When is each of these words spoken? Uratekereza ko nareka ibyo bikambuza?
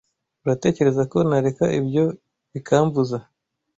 Uratekereza 0.43 1.01
ko 1.11 1.17
nareka 1.29 1.65
ibyo 1.79 2.03
bikambuza? 2.53 3.17